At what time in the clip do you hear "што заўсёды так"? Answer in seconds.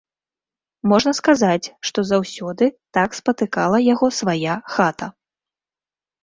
1.89-3.09